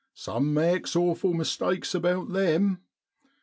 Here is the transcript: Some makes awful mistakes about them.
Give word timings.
Some 0.15 0.51
makes 0.51 0.95
awful 0.95 1.31
mistakes 1.35 1.93
about 1.93 2.29
them. 2.31 2.79